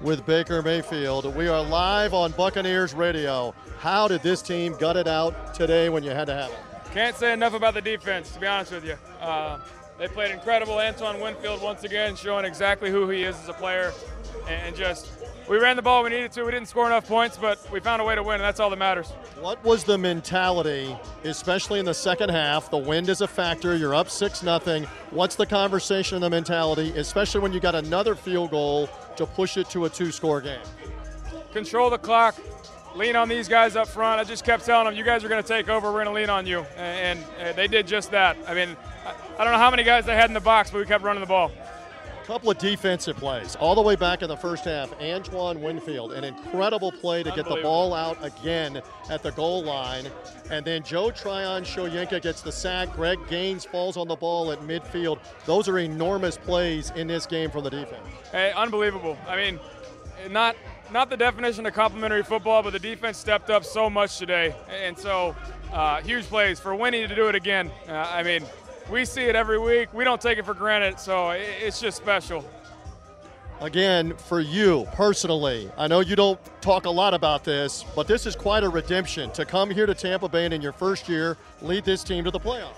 with 0.00 0.24
Baker 0.26 0.62
Mayfield. 0.62 1.34
We 1.34 1.48
are 1.48 1.62
live 1.62 2.12
on 2.14 2.32
Buccaneers 2.32 2.94
Radio. 2.94 3.54
How 3.78 4.08
did 4.08 4.22
this 4.22 4.42
team 4.42 4.76
gut 4.78 4.96
it 4.96 5.08
out 5.08 5.54
today 5.54 5.88
when 5.88 6.02
you 6.02 6.10
had 6.10 6.26
to 6.26 6.34
have 6.34 6.50
it? 6.50 6.58
Can't 6.92 7.16
say 7.16 7.32
enough 7.32 7.54
about 7.54 7.74
the 7.74 7.80
defense, 7.80 8.32
to 8.32 8.40
be 8.40 8.46
honest 8.46 8.72
with 8.72 8.84
you. 8.84 8.96
Uh, 9.20 9.58
they 9.98 10.08
played 10.08 10.30
incredible. 10.30 10.74
Antoine 10.78 11.20
Winfield 11.20 11.62
once 11.62 11.84
again 11.84 12.16
showing 12.16 12.44
exactly 12.44 12.90
who 12.90 13.08
he 13.08 13.22
is 13.22 13.36
as 13.36 13.48
a 13.48 13.54
player, 13.54 13.92
and 14.48 14.76
just 14.76 15.10
we 15.48 15.58
ran 15.58 15.76
the 15.76 15.82
ball 15.82 16.02
we 16.02 16.10
needed 16.10 16.32
to. 16.32 16.44
We 16.44 16.50
didn't 16.50 16.68
score 16.68 16.86
enough 16.86 17.06
points, 17.06 17.36
but 17.36 17.70
we 17.70 17.80
found 17.80 18.02
a 18.02 18.04
way 18.04 18.14
to 18.14 18.22
win, 18.22 18.36
and 18.36 18.44
that's 18.44 18.60
all 18.60 18.70
that 18.70 18.78
matters. 18.78 19.08
What 19.40 19.62
was 19.64 19.84
the 19.84 19.96
mentality, 19.96 20.96
especially 21.24 21.78
in 21.78 21.84
the 21.84 21.94
second 21.94 22.30
half? 22.30 22.70
The 22.70 22.78
wind 22.78 23.08
is 23.08 23.20
a 23.20 23.28
factor. 23.28 23.76
You're 23.76 23.94
up 23.94 24.10
six 24.10 24.42
nothing. 24.42 24.84
What's 25.10 25.36
the 25.36 25.46
conversation 25.46 26.16
and 26.16 26.24
the 26.24 26.30
mentality, 26.30 26.92
especially 26.96 27.40
when 27.40 27.52
you 27.52 27.60
got 27.60 27.74
another 27.74 28.14
field 28.14 28.50
goal 28.50 28.88
to 29.16 29.26
push 29.26 29.56
it 29.56 29.70
to 29.70 29.84
a 29.84 29.90
two-score 29.90 30.40
game? 30.40 30.60
Control 31.52 31.90
the 31.90 31.98
clock. 31.98 32.36
Lean 32.94 33.14
on 33.14 33.28
these 33.28 33.46
guys 33.46 33.76
up 33.76 33.88
front. 33.88 34.18
I 34.20 34.24
just 34.24 34.42
kept 34.42 34.64
telling 34.64 34.86
them, 34.86 34.94
"You 34.94 35.04
guys 35.04 35.22
are 35.22 35.28
going 35.28 35.42
to 35.42 35.46
take 35.46 35.68
over. 35.68 35.88
We're 35.88 36.04
going 36.04 36.06
to 36.06 36.12
lean 36.12 36.30
on 36.30 36.46
you," 36.46 36.60
and, 36.78 37.22
and 37.38 37.54
they 37.54 37.68
did 37.68 37.86
just 37.86 38.10
that. 38.12 38.38
I 38.48 38.54
mean, 38.54 38.74
I 39.38 39.44
don't 39.44 39.52
know 39.52 39.58
how 39.58 39.70
many 39.70 39.84
guys 39.84 40.06
they 40.06 40.14
had 40.14 40.30
in 40.30 40.34
the 40.34 40.40
box, 40.40 40.70
but 40.70 40.78
we 40.78 40.86
kept 40.86 41.04
running 41.04 41.20
the 41.20 41.26
ball 41.26 41.52
couple 42.26 42.50
of 42.50 42.58
defensive 42.58 43.16
plays 43.16 43.54
all 43.56 43.76
the 43.76 43.80
way 43.80 43.94
back 43.94 44.20
in 44.20 44.28
the 44.28 44.36
first 44.36 44.64
half. 44.64 44.92
Antoine 45.00 45.62
Winfield, 45.62 46.12
an 46.12 46.24
incredible 46.24 46.90
play 46.90 47.22
to 47.22 47.30
get 47.30 47.48
the 47.48 47.56
ball 47.62 47.94
out 47.94 48.18
again 48.20 48.82
at 49.08 49.22
the 49.22 49.30
goal 49.32 49.62
line. 49.62 50.06
And 50.50 50.64
then 50.64 50.82
Joe 50.82 51.12
Tryon 51.12 51.62
Shoyinka 51.62 52.20
gets 52.20 52.42
the 52.42 52.50
sack. 52.50 52.92
Greg 52.94 53.18
Gaines 53.28 53.64
falls 53.64 53.96
on 53.96 54.08
the 54.08 54.16
ball 54.16 54.50
at 54.50 54.60
midfield. 54.62 55.20
Those 55.44 55.68
are 55.68 55.78
enormous 55.78 56.36
plays 56.36 56.90
in 56.96 57.06
this 57.06 57.26
game 57.26 57.48
from 57.48 57.62
the 57.62 57.70
defense. 57.70 58.02
Hey, 58.32 58.52
unbelievable. 58.56 59.16
I 59.28 59.36
mean, 59.36 59.60
not 60.28 60.56
not 60.92 61.10
the 61.10 61.16
definition 61.16 61.64
of 61.66 61.74
complimentary 61.74 62.24
football, 62.24 62.62
but 62.62 62.72
the 62.72 62.78
defense 62.80 63.18
stepped 63.18 63.50
up 63.50 63.64
so 63.64 63.88
much 63.88 64.18
today. 64.18 64.54
And 64.84 64.98
so, 64.98 65.36
uh, 65.72 66.00
huge 66.00 66.24
plays 66.24 66.58
for 66.58 66.74
Winnie 66.74 67.06
to 67.06 67.14
do 67.14 67.28
it 67.28 67.36
again. 67.36 67.70
Uh, 67.88 67.92
I 67.92 68.22
mean, 68.24 68.44
we 68.90 69.04
see 69.04 69.22
it 69.22 69.36
every 69.36 69.58
week. 69.58 69.92
We 69.92 70.04
don't 70.04 70.20
take 70.20 70.38
it 70.38 70.44
for 70.44 70.54
granted, 70.54 70.98
so 71.00 71.30
it's 71.30 71.80
just 71.80 71.96
special. 71.96 72.44
Again, 73.60 74.14
for 74.16 74.40
you 74.40 74.86
personally, 74.92 75.70
I 75.78 75.86
know 75.86 76.00
you 76.00 76.14
don't 76.14 76.38
talk 76.60 76.84
a 76.84 76.90
lot 76.90 77.14
about 77.14 77.42
this, 77.42 77.84
but 77.94 78.06
this 78.06 78.26
is 78.26 78.36
quite 78.36 78.62
a 78.62 78.68
redemption 78.68 79.30
to 79.32 79.46
come 79.46 79.70
here 79.70 79.86
to 79.86 79.94
Tampa 79.94 80.28
Bay 80.28 80.44
and 80.44 80.52
in 80.52 80.60
your 80.60 80.72
first 80.72 81.08
year 81.08 81.38
lead 81.62 81.84
this 81.84 82.04
team 82.04 82.24
to 82.24 82.30
the 82.30 82.40
playoffs. 82.40 82.74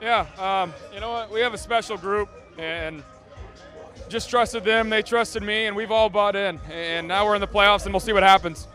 Yeah, 0.00 0.26
um, 0.38 0.72
you 0.94 1.00
know 1.00 1.10
what? 1.10 1.30
We 1.30 1.40
have 1.40 1.52
a 1.52 1.58
special 1.58 1.98
group, 1.98 2.30
and 2.56 3.02
just 4.08 4.30
trusted 4.30 4.64
them. 4.64 4.88
They 4.88 5.02
trusted 5.02 5.42
me, 5.42 5.66
and 5.66 5.76
we've 5.76 5.90
all 5.90 6.08
bought 6.08 6.36
in. 6.36 6.58
And 6.70 7.06
now 7.06 7.26
we're 7.26 7.34
in 7.34 7.40
the 7.40 7.48
playoffs, 7.48 7.84
and 7.84 7.92
we'll 7.92 8.00
see 8.00 8.12
what 8.12 8.22
happens. 8.22 8.66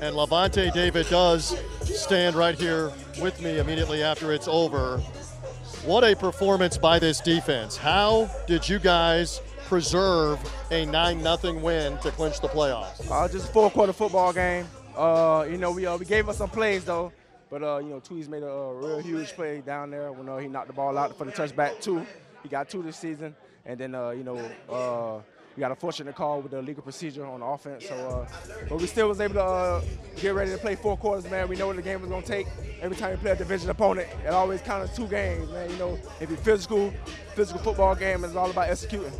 And 0.00 0.14
Lavonte 0.14 0.72
David 0.72 1.08
does 1.08 1.58
stand 1.82 2.36
right 2.36 2.54
here 2.54 2.92
with 3.20 3.40
me 3.40 3.58
immediately 3.58 4.02
after 4.02 4.32
it's 4.32 4.48
over. 4.48 5.00
What 5.86 6.02
a 6.02 6.16
performance 6.16 6.76
by 6.76 6.98
this 6.98 7.20
defense. 7.20 7.76
How 7.76 8.28
did 8.48 8.68
you 8.68 8.80
guys 8.80 9.40
preserve 9.66 10.40
a 10.72 10.84
9 10.84 11.22
0 11.22 11.60
win 11.60 11.96
to 11.98 12.10
clinch 12.10 12.40
the 12.40 12.48
playoffs? 12.48 13.08
Uh, 13.08 13.28
just 13.28 13.48
a 13.48 13.52
four 13.52 13.70
quarter 13.70 13.92
football 13.92 14.32
game. 14.32 14.66
Uh, 14.96 15.46
you 15.48 15.56
know, 15.56 15.70
we, 15.70 15.86
uh, 15.86 15.96
we 15.96 16.04
gave 16.04 16.28
us 16.28 16.38
some 16.38 16.50
plays, 16.50 16.84
though. 16.84 17.12
But, 17.48 17.62
uh, 17.62 17.78
you 17.78 17.90
know, 17.90 18.00
Tweez 18.00 18.26
made 18.26 18.42
a, 18.42 18.48
a, 18.48 18.74
real 18.74 18.98
huge 18.98 19.28
play 19.34 19.60
down 19.60 19.92
there 19.92 20.10
when 20.10 20.28
uh, 20.28 20.38
he 20.38 20.48
knocked 20.48 20.66
the 20.66 20.72
ball 20.72 20.98
out 20.98 21.16
for 21.16 21.24
the 21.24 21.30
touchback, 21.30 21.80
two. 21.80 22.04
He 22.42 22.48
got 22.48 22.68
two 22.68 22.82
this 22.82 22.96
season. 22.96 23.36
And 23.64 23.78
then, 23.78 23.94
uh, 23.94 24.10
you 24.10 24.24
know, 24.24 24.38
uh, 24.68 25.22
we 25.56 25.60
got 25.60 25.70
a 25.70 25.76
fortunate 25.76 26.16
call 26.16 26.40
with 26.40 26.50
the 26.50 26.62
legal 26.62 26.82
procedure 26.82 27.24
on 27.24 27.42
offense. 27.42 27.86
So, 27.86 27.94
uh, 27.94 28.28
but 28.68 28.80
we 28.80 28.88
still 28.88 29.06
was 29.06 29.20
able 29.20 29.34
to 29.34 29.82
get 30.20 30.34
ready 30.34 30.50
to 30.50 30.58
play 30.58 30.74
four 30.76 30.96
quarters, 30.96 31.30
man. 31.30 31.48
We 31.48 31.56
know 31.56 31.66
what 31.66 31.76
the 31.76 31.82
game 31.82 32.02
is 32.02 32.08
gonna 32.08 32.22
take. 32.24 32.46
Every 32.80 32.96
time 32.96 33.12
you 33.12 33.16
play 33.18 33.32
a 33.32 33.36
division 33.36 33.70
opponent, 33.70 34.08
it 34.24 34.28
always 34.28 34.60
counts 34.60 34.96
two 34.96 35.06
games, 35.08 35.50
man. 35.50 35.70
You 35.70 35.76
know, 35.76 35.98
if 36.20 36.30
it's 36.30 36.42
physical, 36.42 36.92
physical 37.34 37.62
football 37.62 37.94
game, 37.94 38.24
it's 38.24 38.34
all 38.34 38.50
about 38.50 38.68
executing. 38.68 39.12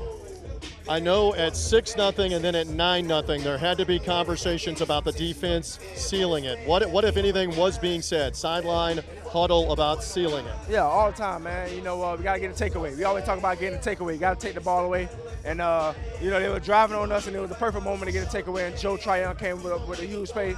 I 0.89 1.01
know 1.01 1.35
at 1.35 1.57
6 1.57 1.97
nothing 1.97 2.35
and 2.35 2.45
then 2.45 2.55
at 2.55 2.69
9 2.69 3.07
nothing, 3.09 3.43
there 3.43 3.59
had 3.59 3.77
to 3.79 3.85
be 3.85 3.99
conversations 3.99 4.81
about 4.81 5.05
the 5.05 5.11
defense 5.11 5.81
sealing 5.97 6.45
it. 6.45 6.61
What, 6.65 6.89
what 6.91 7.05
if 7.05 7.17
anything 7.17 7.57
was 7.57 7.77
being 7.77 8.01
said? 8.01 8.37
Sideline 8.37 9.01
huddle 9.29 9.73
about 9.73 10.05
sealing 10.05 10.47
it? 10.47 10.55
Yeah, 10.71 10.85
all 10.85 11.11
the 11.11 11.17
time, 11.17 11.43
man. 11.43 11.75
You 11.75 11.83
know, 11.83 12.01
uh, 12.03 12.15
we 12.17 12.23
got 12.23 12.35
to 12.35 12.41
get 12.41 12.51
a 12.51 12.65
takeaway. 12.65 12.97
We 12.97 13.03
always 13.03 13.25
talk 13.25 13.39
about 13.39 13.59
getting 13.59 13.81
a 13.81 13.83
takeaway. 13.83 14.13
You 14.13 14.21
got 14.21 14.39
to 14.39 14.47
take 14.47 14.55
the 14.55 14.61
ball 14.61 14.85
away. 14.85 15.09
And, 15.45 15.61
uh, 15.61 15.93
you 16.23 16.31
know, 16.31 16.39
they 16.39 16.49
were 16.49 16.61
driving 16.61 16.97
on 16.97 17.11
us, 17.11 17.27
and 17.27 17.35
it 17.35 17.41
was 17.41 17.51
the 17.51 17.57
perfect 17.57 17.85
moment 17.85 18.05
to 18.07 18.13
get 18.13 18.33
a 18.33 18.37
takeaway. 18.37 18.69
And 18.69 18.79
Joe 18.79 18.97
Tryon 18.97 19.35
came 19.37 19.61
with 19.65 19.73
a, 19.73 19.87
with 19.87 20.01
a 20.01 20.07
huge 20.07 20.31
play 20.31 20.55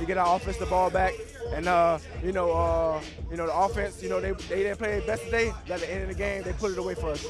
to 0.00 0.06
get 0.06 0.18
our 0.18 0.36
offense 0.36 0.56
the 0.56 0.66
ball 0.66 0.90
back. 0.90 1.14
And 1.52 1.68
uh, 1.68 1.98
you 2.22 2.32
know, 2.32 2.50
uh, 2.52 3.00
you 3.30 3.36
know 3.36 3.46
the 3.46 3.56
offense. 3.56 4.02
You 4.02 4.08
know 4.08 4.20
they, 4.20 4.32
they 4.32 4.62
didn't 4.64 4.78
play 4.78 4.98
their 4.98 5.06
best 5.06 5.24
today. 5.24 5.52
At 5.68 5.80
the 5.80 5.92
end 5.92 6.02
of 6.02 6.08
the 6.08 6.14
game, 6.14 6.42
they 6.42 6.52
put 6.52 6.72
it 6.72 6.78
away 6.78 6.94
for 6.94 7.10
us. 7.10 7.26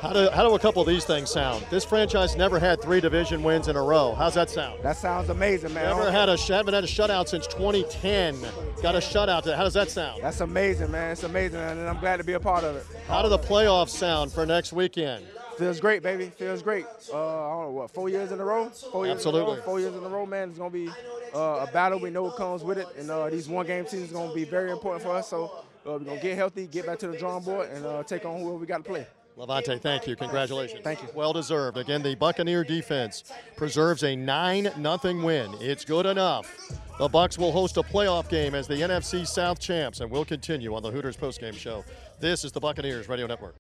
How 0.00 0.12
do, 0.12 0.28
how 0.30 0.46
do 0.46 0.54
a 0.54 0.58
couple 0.58 0.82
of 0.82 0.88
these 0.88 1.04
things 1.04 1.30
sound? 1.30 1.64
This 1.70 1.84
franchise 1.84 2.36
never 2.36 2.58
had 2.58 2.82
three 2.82 3.00
division 3.00 3.42
wins 3.42 3.68
in 3.68 3.76
a 3.76 3.82
row. 3.82 4.14
How's 4.14 4.34
that 4.34 4.50
sound? 4.50 4.82
That 4.82 4.96
sounds 4.96 5.28
amazing, 5.28 5.72
man. 5.72 5.84
Never 5.84 6.10
had 6.10 6.28
a 6.28 6.36
haven't 6.36 6.74
had 6.74 6.84
a 6.84 6.88
shutout 6.88 7.28
since 7.28 7.46
2010. 7.46 8.36
Got 8.82 8.96
a 8.96 8.98
shutout. 8.98 9.54
How 9.54 9.64
does 9.64 9.74
that 9.74 9.90
sound? 9.90 10.22
That's 10.22 10.40
amazing, 10.40 10.90
man. 10.90 11.12
It's 11.12 11.22
amazing, 11.22 11.60
and 11.60 11.88
I'm 11.88 12.00
glad 12.00 12.16
to 12.16 12.24
be 12.24 12.32
a 12.32 12.40
part 12.40 12.64
of 12.64 12.76
it. 12.76 12.86
How 13.06 13.22
do 13.22 13.28
the 13.28 13.38
playoffs 13.38 13.90
sound 13.90 14.32
for 14.32 14.44
next 14.44 14.72
weekend? 14.72 15.24
Feels 15.58 15.80
great, 15.80 16.02
baby. 16.02 16.26
Feels 16.26 16.62
great. 16.62 16.86
Uh, 17.12 17.16
I 17.16 17.50
don't 17.50 17.62
know 17.62 17.70
what, 17.70 17.90
four 17.90 18.08
years 18.08 18.32
in 18.32 18.40
a 18.40 18.44
row. 18.44 18.68
Four 18.70 19.06
years 19.06 19.16
Absolutely. 19.16 19.52
In 19.52 19.56
a 19.56 19.60
row, 19.60 19.64
four 19.64 19.80
years 19.80 19.94
in 19.94 20.04
a 20.04 20.08
row, 20.08 20.26
man. 20.26 20.48
It's 20.50 20.58
gonna 20.58 20.70
be 20.70 20.88
uh, 21.34 21.66
a 21.68 21.70
battle. 21.72 21.98
We 21.98 22.10
know 22.10 22.24
what 22.24 22.36
comes 22.36 22.62
with 22.62 22.78
it, 22.78 22.86
and 22.98 23.10
uh, 23.10 23.28
these 23.30 23.48
one 23.48 23.66
game 23.66 23.84
seasons 23.84 24.10
is 24.10 24.16
gonna 24.16 24.34
be 24.34 24.44
very 24.44 24.70
important 24.70 25.02
for 25.02 25.10
us. 25.10 25.28
So 25.28 25.44
uh, 25.44 25.92
we're 25.92 25.98
gonna 26.00 26.20
get 26.20 26.36
healthy, 26.36 26.66
get 26.66 26.86
back 26.86 26.98
to 27.00 27.08
the 27.08 27.18
drawing 27.18 27.44
board, 27.44 27.68
and 27.70 27.84
uh, 27.84 28.02
take 28.02 28.24
on 28.24 28.40
whoever 28.40 28.56
we 28.56 28.66
got 28.66 28.78
to 28.78 28.84
play. 28.84 29.06
Lavonte, 29.38 29.80
thank 29.80 30.06
you. 30.06 30.14
Congratulations. 30.14 30.80
Thank 30.84 31.02
you. 31.02 31.08
Well 31.14 31.32
deserved. 31.32 31.78
Again, 31.78 32.02
the 32.02 32.14
Buccaneer 32.14 32.64
defense 32.64 33.24
preserves 33.56 34.02
a 34.04 34.14
9 34.14 34.62
0 34.64 35.24
win. 35.24 35.54
It's 35.60 35.84
good 35.84 36.04
enough. 36.04 36.54
The 36.98 37.08
Bucs 37.08 37.38
will 37.38 37.52
host 37.52 37.78
a 37.78 37.82
playoff 37.82 38.28
game 38.28 38.54
as 38.54 38.68
the 38.68 38.74
NFC 38.74 39.26
South 39.26 39.58
champs, 39.58 40.00
and 40.00 40.10
we'll 40.10 40.26
continue 40.26 40.74
on 40.74 40.82
the 40.82 40.90
Hooters 40.90 41.16
postgame 41.16 41.54
show. 41.54 41.82
This 42.20 42.44
is 42.44 42.52
the 42.52 42.60
Buccaneers 42.60 43.08
Radio 43.08 43.26
Network. 43.26 43.56